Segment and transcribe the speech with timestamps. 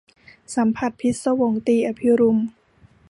[0.55, 2.37] สัมผัสพิศวง- ตรี อภิรุม